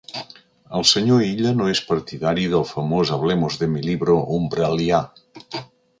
El 0.79 0.85
senyor 0.91 1.25
Illa 1.25 1.51
no 1.59 1.67
és 1.73 1.81
partidari 1.89 2.47
del 2.53 2.65
famós 2.71 3.11
hablemos-de-mi-libro 3.19 4.17
umbral·lià. 4.39 5.07